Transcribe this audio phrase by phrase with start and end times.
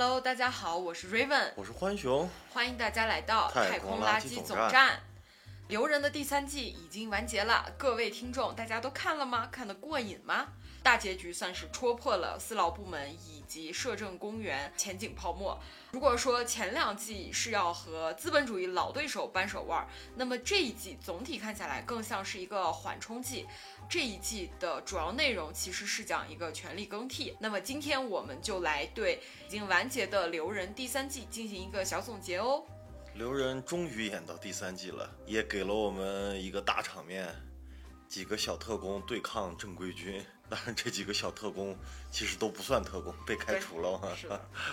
[0.00, 5.00] Hello，大家好，我是 Raven，我是欢熊，欢迎大家来到太空空垃圾圾总站站。
[5.66, 9.48] 留人的第三季已经完结了，各位听众，大家都看了吗？
[9.50, 10.52] 看得过瘾吗？
[10.82, 15.58] 大结局算是戳破了私劳部门以及摄政公园前景泡沫。
[15.90, 23.46] 如果说前两季是要和资本主义老对手扳手腕儿，那么这一季总体看下来更像是一个缓冲季。
[23.88, 27.36] 这一季的主要内容其实是讲一个权力更替。
[27.38, 32.62] 那么今天我们就来对已经完结的《留人》第三季进行一个小总结哦。
[33.14, 37.34] 留人终于演到第三季了，也给了我们一个大场面，
[38.06, 40.24] 几个小特工对抗正规军。
[40.48, 41.76] 当然，这几个小特工
[42.10, 44.28] 其实都不算特工，被开除了嘛， 是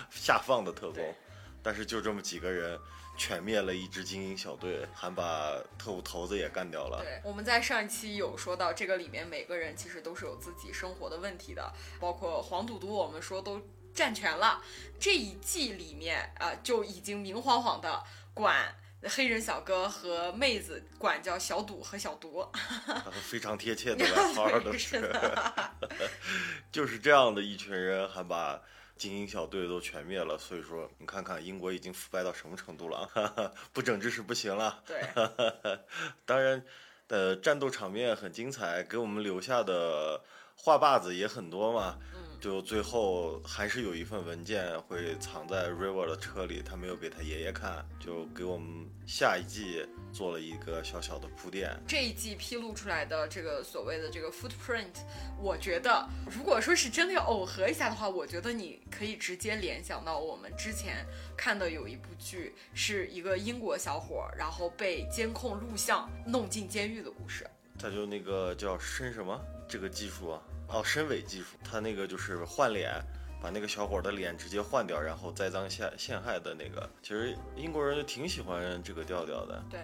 [0.09, 1.16] 下放的特工。
[1.61, 2.79] 但是就这么几个人，
[3.17, 7.02] 全灭了一支精英小队，还把特务头子也干掉了。
[7.03, 13.59] 对，我们在上一期有说到，这个里面每个人其实都是有自己生活的问题的，包括黄赌毒，我们说都
[13.95, 14.61] 占全了。
[15.00, 18.03] 这一季里面啊、呃就已经明晃晃的
[18.35, 18.75] 管
[19.09, 22.48] 黑人小哥和妹子管叫小赌和小毒，
[23.23, 25.72] 非常贴切 的外号都对是是的，
[26.72, 28.62] 就是这样的一群人，还把
[28.97, 30.38] 精英小队都全灭了。
[30.38, 33.52] 所以说，你看看英国已经腐败到什么程度了啊！
[33.73, 34.84] 不整治是不行了。
[34.86, 35.02] 对，
[36.25, 36.64] 当然，
[37.08, 40.22] 呃，战斗场面很精彩，给我们留下的
[40.56, 42.00] 话把子也很多嘛。
[42.16, 51.75] 嗯，就最后还是有一份文件会藏在 River 的车里，他没有给他爷爷看，就给我们下一季做了一个小小的铺垫。
[51.88, 54.93] 这一季披露出来的这个所谓的这个 footprint，
[55.41, 61.03] 我觉得如果说是真的要耦合一下的话，我觉得你可以直接联想到我们之前
[61.35, 67.44] 看的有一部剧，是一个英国小伙儿，然后被监控录像弄进监狱的故事。
[67.79, 70.39] 他就那个叫深什么这个技术啊？
[70.68, 71.58] 哦，身伪技术。
[71.64, 72.92] 他那个就是换脸，
[73.42, 76.90] 把那个小伙的脸直接换掉，然后栽赃陷陷害的那个。
[77.02, 79.64] 其实英国人就挺喜欢这个调调的。
[79.70, 79.80] 对，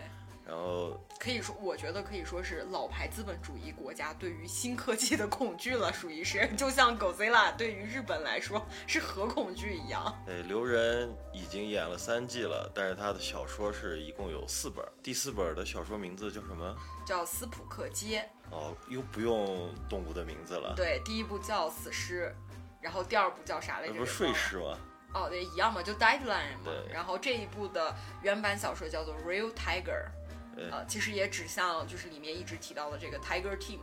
[0.52, 10.14] 然后可以说，我觉得可以说是老牌资本主义国家对于新科技的恐惧了，属于是，就像狗 z 拉对于日本来说是核恐惧一样。
[10.28, 16.76] 呃，刘仁已经演了三季了，但是他的小说是一共有四本，第四本的小说名字叫什么？
[17.08, 22.36] 叫斯普克街，哦，又不用动物的名字了，对，第一部叫死尸，
[22.82, 23.94] 然后第二部叫啥来着？
[23.94, 24.78] 那不是睡尸吗？
[25.14, 26.64] 哦，对，一样嘛，就 Deadline 嘛。
[26.66, 30.21] 对然后这一部的原版小说叫做 Real Tiger，对
[30.70, 33.80] 呃，其实也指向就是里面一直提到的这个 Tiger Team，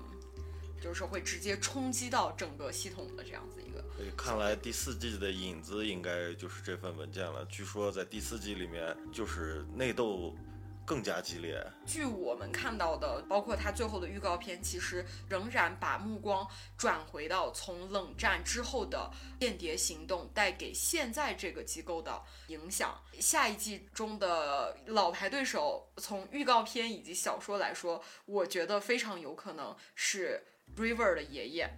[0.81, 3.83] 就是会直接冲击到整个系统的这样子一个。
[3.97, 7.45] 所以看来第四季的影子应该就是这份文件了。
[7.47, 10.37] 据说在第四季里面，就是内斗
[10.89, 11.63] 更加激烈。
[11.85, 22.99] 据我们看到的，包括他最后的预告片，其实仍然把目光转回到从冷战之后的间谍行动带给现在这个机构的影响。
[23.21, 30.43] 下一季中的老牌对手，从预告片以及小说来说，我觉得非常有可能是
[30.75, 31.71] River 的爷爷。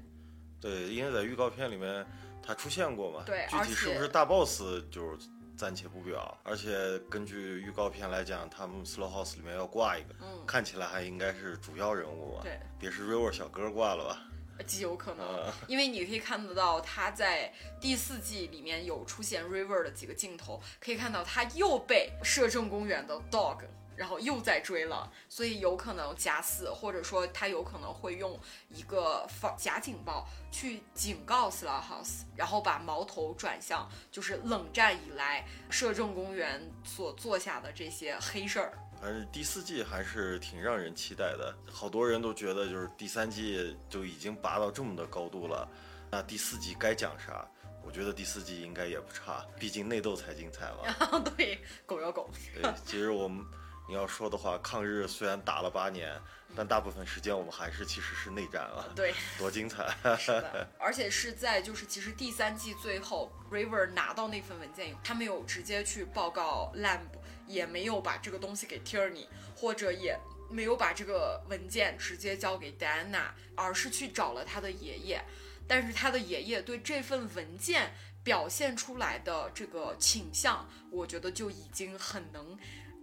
[0.60, 2.06] 对，因为在预告片里面
[2.40, 5.26] 他出现过嘛，对而且体是不是大 boss 就是
[5.60, 6.38] 暂且不表。
[6.42, 14.22] 而且根据预告片来讲，他们 Slow House 里面要挂一个，嗯，看起来还应该是主要人物吧，对，别是 River 小哥挂了吧？
[14.66, 23.58] 极有可能，呃，因为你可以看得到他在第四季里面有出现 River 的几个镜头，可以看到他又被摄政公园的 dog。
[24.00, 28.40] 然后又在追了，所以有可能假死，或者说他有可能会用
[28.70, 38.72] 一个防假警报去警告 s l a House，然后把矛头转向就是冷战以来摄政公园所做下的这些黑事儿。
[38.98, 45.68] 反正第四季还是挺让人期待的，好多人都觉得就是第三季就已经拔到这么的高度了，
[46.10, 47.46] 那第四季该讲啥？
[47.82, 51.18] 我觉得第四季应该也不差，毕竟内斗才精彩嘛。
[51.36, 52.30] 对，狗咬狗。
[52.54, 53.44] 对，其实我们
[53.90, 56.16] 你要说的话，抗日虽然打了八年，
[56.54, 59.84] 但大部分时间我们还是其实是内战啊，对，多精彩！
[60.16, 67.00] 是的， 而且是在就是其实第三季最后，River 拿到那份文件以后，他没有直接去报告 Lamb，
[67.48, 69.26] 也没有把这个东西给 Tierney，
[69.56, 70.16] 或者也
[70.48, 75.20] 没有把这个文件直接交给 Diana，而是去找了他的爷爷。
[75.66, 77.92] 但是他的爷爷对这份文件
[78.22, 82.56] 表现出来的这个倾向，我觉得就已经很能。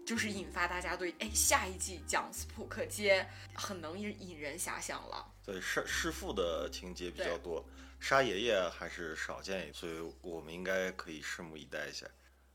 [0.08, 5.34] 就是引发大家对哎下一季讲斯普克街很能引引人遐想了。
[5.46, 7.62] 对弑弑父的情节比较多，
[8.00, 12.06] 杀爷爷还是少见，所以我们应该可以拭目以待一下。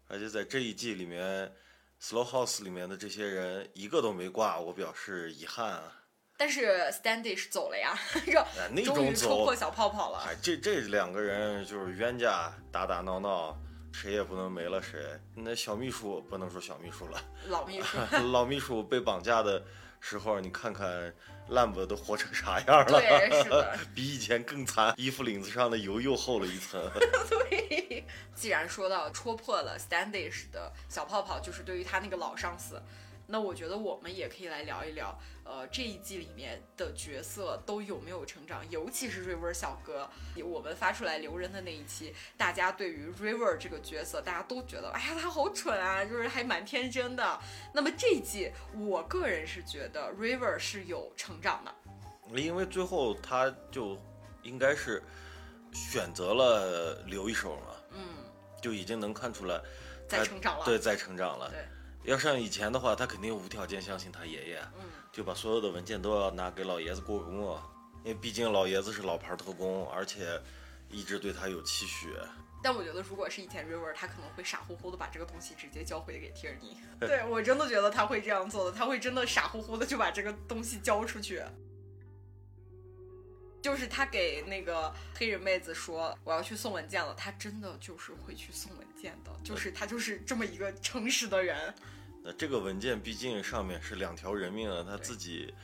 [0.09, 1.55] 而且在这一季里面
[2.01, 6.01] ，Slow House 里面的这些人一个都没挂，我表示遗憾啊。
[6.39, 7.95] 但是 Standish 走了呀，
[8.83, 10.25] 终于戳破，小泡泡了。
[10.27, 13.61] 哎，这这两个人就是冤家，打打闹闹，
[13.93, 15.01] 谁也不能没了谁。
[15.35, 17.99] 那小秘书不能说小秘书了， 老秘书，
[18.33, 19.63] 老秘书被绑架的
[20.01, 21.13] 时候，你看看
[21.51, 23.01] Lamb 都活成啥样了？
[23.01, 26.81] 对，是的， 比以前更惨，衣服领子上的油又厚了一层。
[27.29, 28.05] 对，
[28.35, 32.81] 既然说到戳破了 Standish 的小泡泡，就是对于他那个老上司。
[33.33, 40.07] 那我觉得我们也可以来聊一聊，呃，这一季里面的角色都有没有成长，尤其是 River 小哥。
[40.45, 47.41] 我们发出来留人的那一期，大家对于 River 这个角色，大家都觉得，哎呀，他好蠢啊，就是还蛮天真的。
[47.73, 51.75] 那么这一季，我个人是觉得 River 是有成长的，
[52.39, 53.99] 因为最后他就
[54.43, 55.03] 应该是
[55.73, 58.05] 选择了留一手嘛，嗯，
[58.61, 59.59] 就已经能看出来
[60.07, 61.65] 在成长了，对，在成长了，对。
[62.05, 64.63] 要像以前的话，他肯定无条件相信他爷爷，
[65.13, 67.57] 就把所有的文件都要拿给老爷子过目，
[68.05, 70.41] 因为毕竟老爷子是老牌特工，而且
[70.91, 72.13] 一直对他有期许。
[72.63, 76.77] 但我觉得，如果是以前 River，他可能会傻乎乎的把这个东西直接交回给 Tierney。
[77.01, 81.43] 对我真的觉得他会这样做的，他会真的傻乎乎的就把这个东西交出去。
[83.63, 91.73] 就是他给那个黑人妹子说我要去送文件了，他真的就是会去送文件的，就是他就是这么一个诚实的人。
[92.25, 95.55] 那这个文件毕竟上面是两条人命啊，他自己，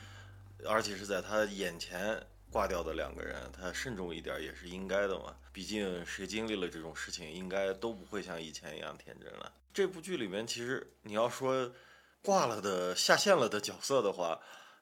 [0.65, 5.35] 而且是在他眼前挂掉的两个人，他慎重一点也是应该的嘛。
[5.51, 9.51] 毕竟谁经历了这种事情，应该都不会像以前一样天真了。
[9.73, 11.69] 这部剧里面其实你要说
[12.21, 14.39] 挂了的下线了的角色的话，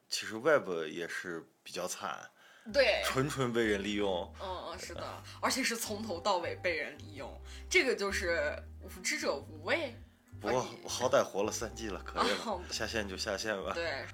[0.08, 2.30] 其实 Web 也是比较惨。
[2.72, 4.34] 对，纯纯被人利用。
[4.42, 7.30] 嗯嗯，是的，而且是从头到尾被人利用，
[7.70, 9.96] 这个就是无知者无畏。
[10.40, 13.72] 不过好歹活了三季了，可以了，下线就下线吧。
[13.74, 14.06] 对，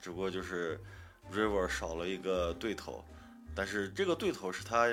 [0.00, 0.80] 只不过就是
[1.32, 3.04] River 少了一个对头，
[3.54, 4.88] 但是这个对头是他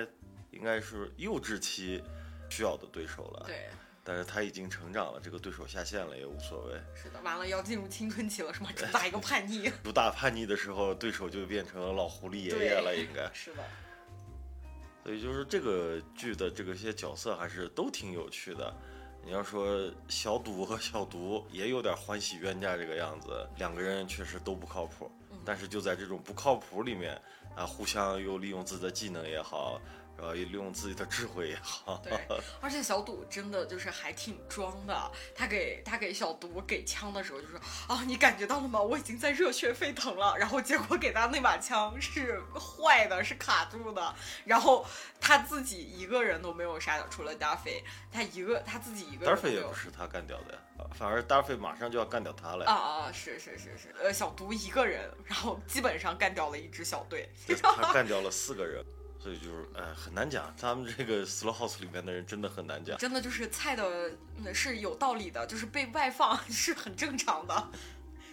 [0.50, 2.04] 应该是幼稚期
[2.50, 3.44] 需要的对手了。
[3.46, 3.70] 对。
[4.12, 6.74] 但是他已经成长了，这个对手下线了也无所谓。
[6.94, 8.70] 是的，完了要进入青春期了，是吗？
[8.76, 9.72] 主打一个叛逆。
[9.86, 13.32] 主打叛逆的时候，对手就变成了老狐狸爷爷了，应该。
[13.34, 13.64] 是的。
[15.02, 18.76] 所以就是这个剧的这个些角色还是都挺有趣的。
[19.24, 25.10] 你要说小赌和小毒也有点欢喜冤家这个样子，两个人确实都不靠谱。
[25.46, 27.18] 但是就在这种不靠谱里面
[27.56, 29.80] 啊，互相又利用自己的技能也好。
[30.22, 32.14] 然后也利用自己的智慧也好，对，
[32.62, 35.12] 而且小赌真的就是还挺装的。
[35.36, 37.60] 他给他给小毒给枪的时候就说
[37.90, 38.80] ：“啊，你感觉到了吗？
[38.80, 44.14] 我已经在热血沸腾了。”然后结果给他那把枪是坏的，是卡住的。
[44.46, 44.86] 然后
[45.20, 49.26] 他自己一个人都没有杀掉，除了达菲，他一个他自己一个。
[49.26, 52.66] 达菲也不是他干掉的呀，反而达菲马上就要干掉他了。
[52.66, 57.28] 啊啊，是是是是，呃，小毒一个人，然后基本上干掉了一支小队，
[57.64, 58.86] 他干掉了四个人。
[59.22, 60.52] 所以就是，哎，很难讲。
[60.60, 62.98] 他们这个 Slow House 里面的人真的很难讲。
[62.98, 64.12] 真的就是菜的，
[64.54, 67.72] 是有道理的，就是被外放 是很正常的。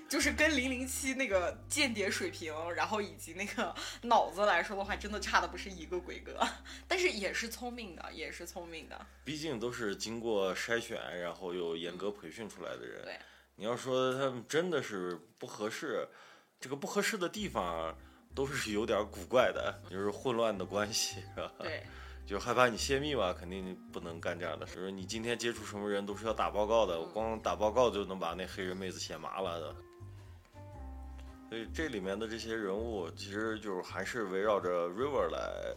[0.08, 3.74] 就是跟零零七那个间谍水平，然后以及那个
[4.04, 6.40] 脑子来说的话，真的差的不是一个规格。
[6.86, 8.98] 但是也是聪明的，也是聪明的。
[9.22, 13.04] 毕竟都是经过筛选，然后又严格培训出来的人。
[13.04, 13.18] 对。
[13.56, 16.08] 你要说他们真的是不合适，
[16.58, 17.94] 这个不合适的地方。
[18.38, 21.52] 都是有点古怪的，就是混乱的关系，是吧？
[21.58, 21.82] 对，
[22.24, 24.92] 就害怕你泄密嘛，肯定不能干这样的事。
[24.92, 29.74] 你今天接触什么人都是要打报告的，光打报告就能把那黑人妹子写麻了的。
[31.48, 35.74] 所以这里面的这些人物，其实就是还是围绕着 River 来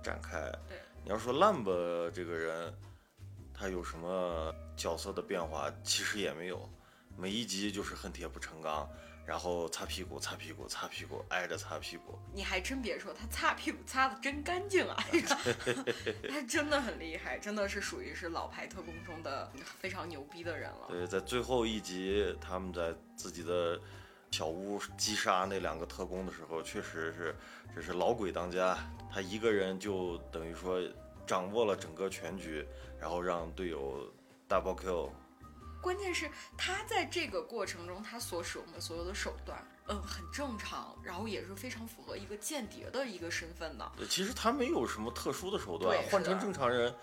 [0.00, 0.38] 展开。
[0.68, 1.64] 对，你要说 Lamb
[2.12, 2.72] 这个人，
[3.52, 5.68] 他有什么角色的变化？
[5.82, 6.70] 其实也没有，
[7.16, 8.88] 每一集就是恨铁不成钢。
[9.26, 12.18] 然后擦屁股，擦屁股，擦屁股，挨着擦屁股。
[12.32, 14.96] 你还真别说，他擦屁股擦的真干净啊！
[16.28, 19.50] 他真的很厉害，真的是属于是老牌特工中的
[19.80, 20.88] 非常牛逼的人了。
[20.90, 23.80] 对，在最后一集，他们在自己的
[24.30, 27.34] 小屋击杀那两个特工的时候，确实是
[27.74, 28.76] 这是老鬼当家，
[29.10, 30.78] 他一个人就等于说
[31.26, 32.66] 掌握了整个全局，
[33.00, 34.12] 然后让队友
[34.46, 35.10] double kill。
[35.84, 43.92] 关键是他在这个过程中，他所使用的所有的手段，嗯，很正常，然后也是非常符合一个间谍的一个身份的。
[44.08, 46.94] 其实他没有什么特殊的手段，换成正常人，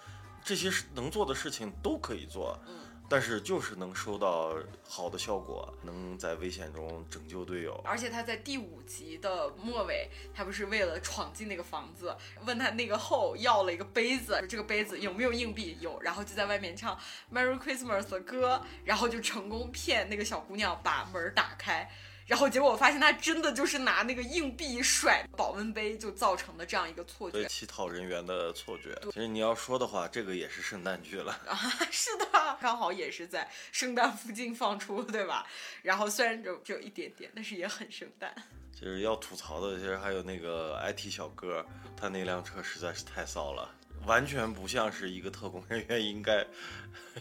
[0.44, 2.60] 这些能做的事情都可以做。
[2.68, 2.80] 嗯。
[3.12, 4.56] 但是就是能收到
[4.88, 7.74] 好的效果，能在危险中拯救队友。
[7.84, 12.15] 而且他在第五集的末尾，他不是为了闯进那个房子，
[12.46, 15.75] 问他那个后要了一个杯子，这个杯子有没有硬币？
[15.82, 16.98] 有，然后就在外面唱
[17.34, 21.91] Merry Christmas 的歌，然后就成功骗那个小姑娘把门打开。
[22.28, 27.46] 然后结果我发现他真的就是拿那个硬币甩保温杯，就造成的这样一个错觉。
[27.46, 28.98] 乞讨人员的错觉。
[29.06, 31.58] 其实你要说的话，这个也是圣诞剧了啊，
[31.92, 32.25] 是的，
[32.62, 35.46] 刚好也是在圣诞附近放出，对吧？
[35.82, 38.34] 然后虽然就只有一点点，但是也很圣诞。
[38.74, 43.70] 就是要吐槽的，其实还有那个 IT 小哥，他那辆车实在是太骚了，
[44.06, 46.46] 完全不像是一个特工人员应该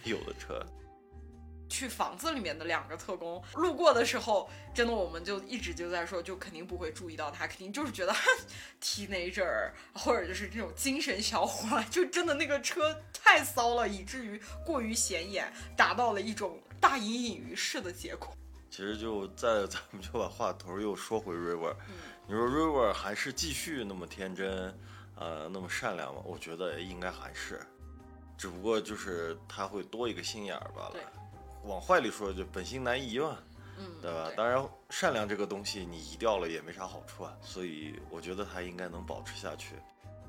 [0.04, 0.64] 有的车。
[1.70, 8.12] 去房子里面的两个特工路过的时候，真的我们就一直就在说，就肯定不会注意到他，肯定就是觉得
[8.82, 18.36] teenager 或者就是这种精神小伙， 就真的那个车太骚了，以至于过于显眼，达到了一种大隐隐于市的结果。
[18.70, 21.74] 其实就在 咱们就把话头又说回 River，
[22.26, 24.76] 你说 River 还是继续那么天真，
[25.16, 26.20] 呃，那么善良吗？
[26.24, 27.60] 我觉得应该还是，
[28.36, 30.96] 只不过就是他会多一个心眼儿罢了。
[31.64, 33.38] 往坏里说，就本性难移嘛，
[33.78, 34.30] 嗯，对吧？
[34.36, 39.74] 当然，善良这个东西你移掉了也没啥好处啊，所以我觉得他应该能保持下去，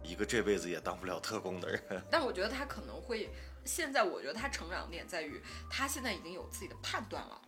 [0.03, 1.81] 一个这辈子也当不了特工的人。
[2.11, 3.29] 但我觉得他可能会，
[3.65, 7.41] 现在我觉得他成长点在于，他现在已经有自己的判断了。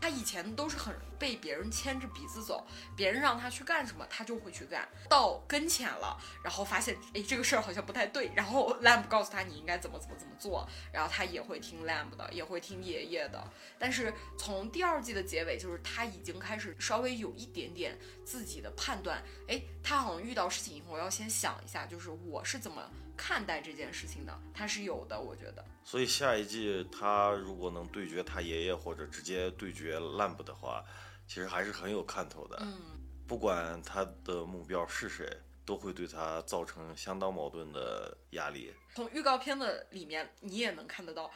[0.00, 2.66] 他以前都是很被别人牵着鼻子走，
[2.96, 4.88] 别人让他去干什么，他就会去干。
[5.08, 8.30] 到跟前了，然后发现，哎，这个事儿好像不太对。
[8.34, 13.42] 然后 Lamb 告诉他你应该怎么怎么怎么做，然后他也会听 Lamb 的，也会听爷爷的。
[13.78, 19.22] 但是从第二季的结尾，就是他已经开始稍微有一点点自己的判断。
[19.48, 22.90] 哎，他好像遇到事情以后要先想一下，就是我是怎么。
[23.16, 25.64] 看待这件事情的，他是有的，我觉得。
[25.84, 30.84] 所以下一季他如果能对决他爷爷，或者直接对决 Lamb 的话，
[31.26, 32.58] 其实还是很有看头的。
[32.60, 35.28] 嗯，不管他的目标是谁，
[35.64, 38.74] 都会对他造成相当矛盾的压力。
[38.94, 41.30] 从预告片的里面，你也能看得到。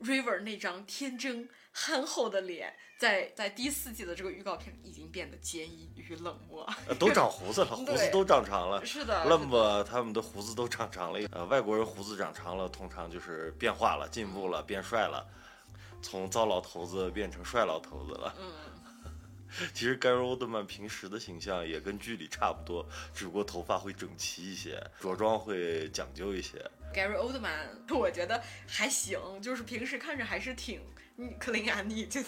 [0.00, 8.84] River 那张天真憨厚的脸，在在第四季的这个预告片已经变得坚毅与冷漠，都长胡子了， 胡子都长长了。
[8.84, 11.20] 是的，Lamb 他们的胡子都长长了。
[11.32, 15.26] 呃，外国人胡子长长了，通常就是变化了、进步了、变帅了，
[16.02, 18.34] 从糟老头子变成帅老头子了。
[18.38, 18.52] 嗯。
[19.72, 22.84] 其实盖瑞·奥特曼平时的形象也跟剧里差不多，
[23.14, 26.58] 只不过头发会整齐一些，着装会讲究一些。
[26.96, 30.80] Gary Oldman，我觉得还行，就是平时看着还是挺
[31.38, 32.24] 克林安妮的。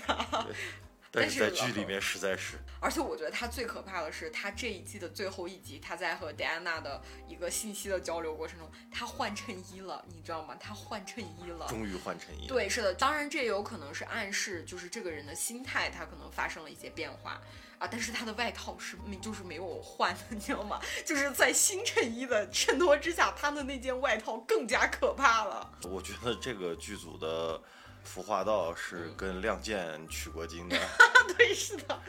[1.11, 10.55] 但是在剧里面实在是，而且我觉得他最可怕的是，他这一季的最后一集，他在和戴安娜的一个信息的交流过程中，他换衬衣了，你知道吗？
[10.61, 12.49] 他换衬衣了，终于换衬衣了。
[12.49, 17.41] 对，是的，当然这也有可能是暗示，就是这个人的心态他可能发生了一些变化
[17.79, 17.89] 啊。
[17.91, 20.79] 但是他的外套是没，就是没有换的，你知道吗？
[21.07, 25.73] 就是在新衬衣的衬托之下，他的那件外套更加可怕了。
[25.85, 27.63] 我觉得这个剧组的。
[28.09, 30.77] 服化道是跟《亮剑》取过经的，
[31.37, 32.03] 对，是的，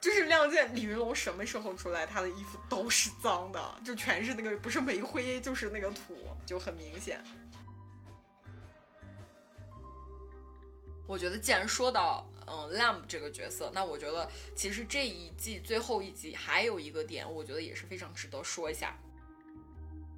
[0.00, 7.20] 就是《亮剑》李云龙什么时候出来，他的衣服都是脏的，就全是那个不是煤灰就是那个土，就很明显。
[11.06, 18.96] 我觉得既然说到嗯 Lamb 这个角色，那我觉得其实这一季最后一集还有一个点，我觉得也是非常值得说一下。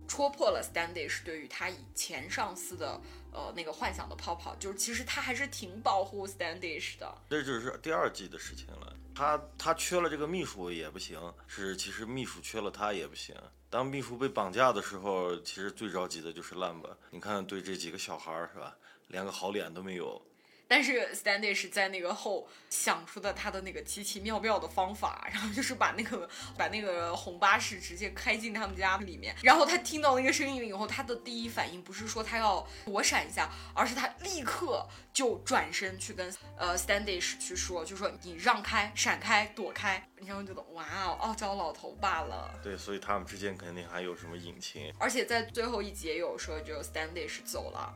[0.07, 3.01] 戳破了 Standish 对于他以前上司的
[3.33, 7.13] 呃那个幻想的泡泡，就是其实他还是挺保护 Standish 的。
[7.29, 8.95] 这就是第二季的事情了。
[9.15, 13.35] 他他缺了这个秘书也不行，是其实秘书缺了他也不行。
[13.71, 16.85] 当秘书被绑架的时候，其实最着急的就是 Lamb。
[17.11, 18.77] 你看对这几个小孩是吧，
[19.09, 20.21] 连个好脸都没有。
[20.69, 29.35] 但是 Standish 在那个后想出的他的那个奇奇妙妙的方法，然后就是把那个把那个红巴士直接开进他们家里面。
[29.43, 40.09] 然后他听到那个声音以后，他的第一反应不是说他要躲闪一下，而是他立刻就转身去跟呃 Standish 去说，就说你让开、闪开、躲开。
[40.17, 42.59] 然后觉得哇哦，傲娇老头罢了。
[42.63, 44.93] 对，所以他们之间肯定还有什么隐情。
[44.99, 47.95] 而且在最后一集也有说，就 Standish 走了。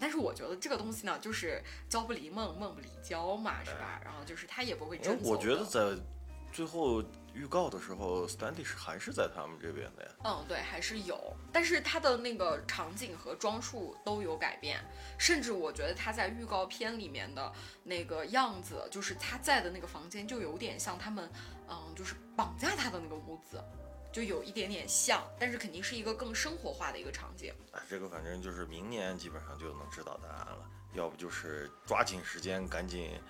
[0.00, 4.00] 但是我觉得这个东西呢，就是交不离梦，梦不离交嘛，是吧？
[4.02, 5.30] 然后就是他也不会真走。
[5.30, 5.94] 我觉得在
[6.52, 7.00] 最后
[7.32, 10.10] 预告的时候，Standish 还是在他们这边的呀。
[10.24, 11.32] 嗯，对，还是有。
[11.52, 14.80] 但是他的那个场景和装束都有改变，
[15.16, 17.52] 甚至我觉得他在预告片里面的
[17.84, 21.30] 那个样子，就是他在的那个房间，就有点像他们，
[21.68, 23.62] 嗯，就是绑架他的那个屋子。
[24.12, 27.54] 就有一点点像，但是肯定是一个更生活化的一个场景。
[27.72, 33.20] 哎，这个反正就是明年基本上就能知道答案了，要不就是抓紧时间赶紧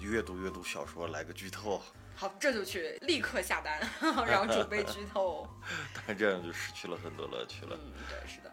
[0.00, 1.82] 阅读阅读小说来个剧透。
[2.14, 3.80] 好，这就去立刻下单，
[4.26, 5.48] 然后准备剧透。
[6.06, 7.76] 但这样就失去了很多乐趣了。
[7.82, 8.52] 嗯，对，是的。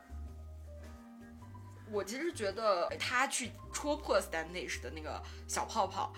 [1.92, 6.14] 我其实觉得他去戳破 Standish 的那个小泡泡。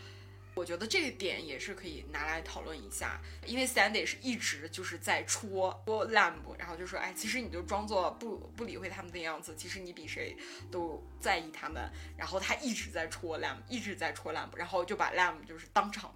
[0.53, 10.35] 我觉得这一点也是可以拿来讨论一下，因为 Sandy 是一直就是在戳戳 Lamb，然后就说，哎，其实你就装作不不理会他们的样子，其实你比谁
[10.69, 11.89] 都在意他们。
[12.17, 16.13] 然后他一直在戳 Lamb，一直在戳 Lamb，然后就把 Lamb 就是当场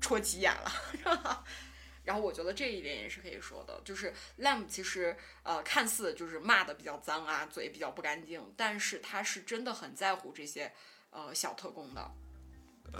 [0.00, 1.44] 戳急眼了。
[2.04, 10.70] 然后我觉得这一点也是可以说的，就是 Lamb 其实呃看似就是骂的比较脏啊，嘴比较不干净，但是他是真的很在乎这些
[11.10, 12.08] 呃小特工的。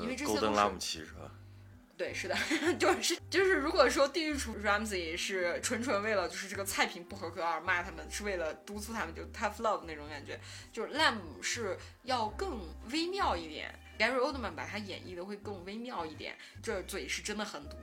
[0.01, 1.31] 因为这些都是拉姆齐是吧？
[1.97, 2.37] 对，是的，
[2.79, 10.39] 就 是就是，如果说地狱厨 Ramsey 是纯纯为了就是这个菜品不合格而骂他们，是为了督促他们就 tough love 那种感觉，
[10.71, 17.79] 就是 Lamb 是要更微妙一点，Gary Oldman 把他演绎的会更微妙一点，这嘴是真的很毒。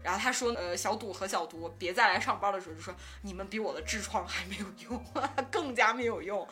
[0.00, 5.04] 然后他说，呃，小赌和小毒别再来上班的时候就说你们比我的痔疮还没有用，
[5.50, 6.46] 更加没有用。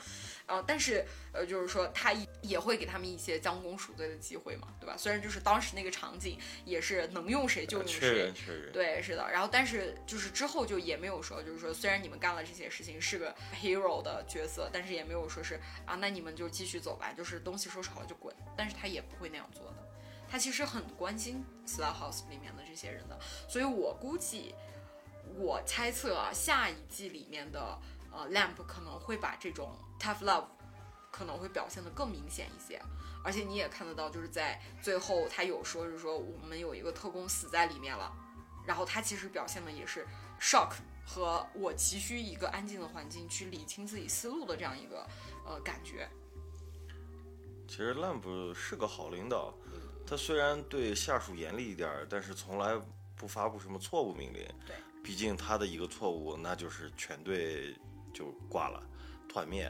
[0.46, 4.94] 呃，但是呃，就是说他也会给他们一些将功赎罪的机会嘛，对吧？
[4.96, 8.00] 虽然就是当时那个场景也是能用谁就用谁，
[8.72, 9.30] 对，是的。
[9.32, 18.34] 然后但是就是之后就也没有说，就是说虽然你们干了这些事情是个 hero 的角色，但是也没有说是啊，那你们就继续走吧，就是东西收拾好了就滚。
[18.56, 19.76] 但是他也不会那样做的，
[20.28, 24.54] 他其实很关心 Slow House 里面的这些人的，所以我估计，
[25.38, 27.78] 我猜测啊，下一季里面的
[28.14, 29.76] 呃 Lamp 可能会把这种。
[29.96, 30.44] Tough love
[31.10, 32.82] 可能会表现的更明显一些，
[33.22, 38.12] 而且你也看得到，就是在最后他有说是说我们有一个特工死在里面了，
[38.66, 40.04] 然后他其实表现的也是
[40.40, 40.72] shock
[41.06, 45.06] 和我急需一个安静的环境去理清自己思路的这样一个
[45.46, 46.06] 呃感觉。
[47.66, 49.54] 其实 Lamb 是个好领导，
[50.04, 52.78] 他虽然对下属严厉一点，但是从来
[53.16, 54.44] 不发布什么错误命令。
[54.66, 57.74] 对，毕竟他的一个错误，那就是全队
[58.14, 58.82] 就挂了。
[59.26, 59.68] 团灭，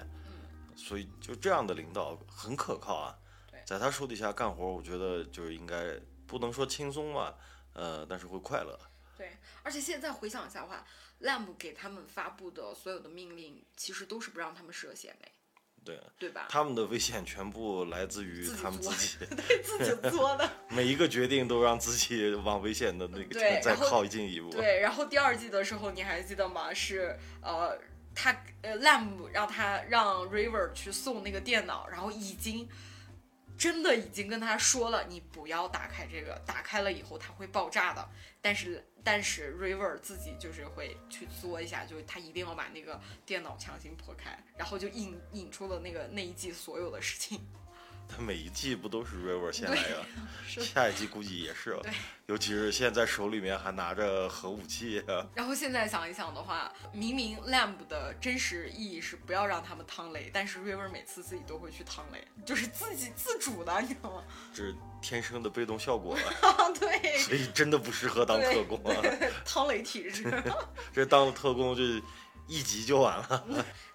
[0.76, 3.18] 所以就这样的领导很可靠啊。
[3.64, 7.35] 在他手底下干活，我觉得就是应该不能说轻松吧，
[7.72, 8.78] 呃，但是会快乐。
[9.16, 9.30] 对，
[9.62, 10.85] 而且现在回想一下的话
[11.22, 15.28] ，Lamb 给他们发布的所有的命令，其实都是不让他们涉险的。
[15.83, 16.46] 对，对吧？
[16.50, 20.46] 他们的危险全部来自于他们自己，对自己做的。
[20.68, 24.50] 每一个决定都让自己往危险的那个再靠近一步。
[24.50, 26.74] 对，然后第二季的时候，你还记得吗？
[26.74, 27.80] 是呃。
[28.14, 32.68] 他呃，Lamb 让他让 River 去送那个电脑，然后已经
[33.59, 38.09] 真的已经跟他说了，你不要打开这个，打开了以后它会爆炸的。
[38.40, 47.40] 但是但是 River 自己就是会去作一下，就他一定要把那个电脑强行破开，然后就引引出了那个那一季所有的事情。
[48.09, 50.05] 他每一季不都是 River 先来的？
[50.62, 51.77] 下一季估计也是。
[51.83, 51.93] 对，
[52.27, 55.03] 尤其是现在手里面还拿着核武器。
[55.35, 64.23] 然后现在想一想的话，明明 Lamb 的真实意义是不要让他们趟雷，但是 River 每次自己都会去趟雷，就是自己自主的，你知道吗？
[64.55, 66.17] 这是天生的被动效果。
[66.79, 67.19] 对。
[67.19, 68.79] 所以真的不适合当特工。
[68.85, 69.03] 啊
[69.45, 70.25] 趟雷体质。
[70.93, 71.83] 这当了特工就。
[72.46, 73.46] 一集就完了。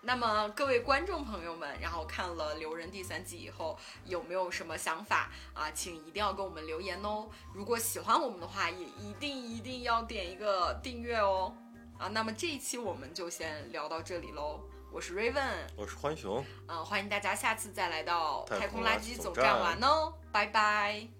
[0.01, 5.69] 那么各位观众朋友们，然后看了《留人》第三季以后，有没有什么想法啊？
[5.71, 7.27] 请一定要给我们留言哦。
[7.53, 11.53] 如果喜欢我们的话，也一定一定要点一个订阅哦。
[11.97, 14.61] 啊，那么这一期我们就先聊到这里喽。
[14.91, 16.43] 我是 Raven，我是欢熊。
[16.67, 20.13] 嗯，欢迎大家下次再来到太空垃圾总站玩哦。
[20.31, 21.18] 拜拜。